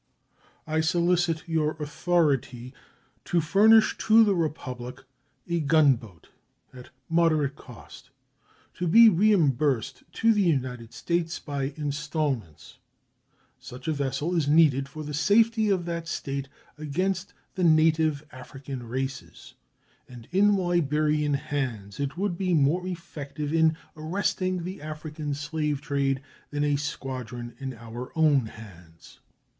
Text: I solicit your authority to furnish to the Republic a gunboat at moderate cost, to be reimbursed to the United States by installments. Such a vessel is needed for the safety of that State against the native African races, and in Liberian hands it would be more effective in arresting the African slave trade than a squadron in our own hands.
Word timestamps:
I 0.65 0.81
solicit 0.81 1.47
your 1.47 1.73
authority 1.73 2.73
to 3.25 3.39
furnish 3.39 3.95
to 3.99 4.23
the 4.23 4.33
Republic 4.33 5.03
a 5.47 5.59
gunboat 5.59 6.29
at 6.73 6.89
moderate 7.07 7.55
cost, 7.55 8.09
to 8.73 8.87
be 8.87 9.09
reimbursed 9.09 10.01
to 10.13 10.33
the 10.33 10.41
United 10.41 10.91
States 10.91 11.37
by 11.37 11.75
installments. 11.77 12.79
Such 13.59 13.87
a 13.87 13.93
vessel 13.93 14.35
is 14.35 14.47
needed 14.47 14.89
for 14.89 15.03
the 15.03 15.13
safety 15.13 15.69
of 15.69 15.85
that 15.85 16.07
State 16.07 16.49
against 16.79 17.35
the 17.53 17.63
native 17.63 18.25
African 18.31 18.81
races, 18.87 19.53
and 20.09 20.27
in 20.31 20.55
Liberian 20.55 21.35
hands 21.35 21.99
it 21.99 22.17
would 22.17 22.39
be 22.39 22.55
more 22.55 22.87
effective 22.87 23.53
in 23.53 23.77
arresting 23.95 24.63
the 24.63 24.81
African 24.81 25.35
slave 25.35 25.79
trade 25.79 26.23
than 26.49 26.63
a 26.63 26.75
squadron 26.75 27.53
in 27.59 27.75
our 27.75 28.11
own 28.17 28.47
hands. 28.47 29.19